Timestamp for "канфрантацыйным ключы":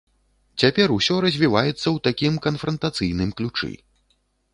2.45-3.71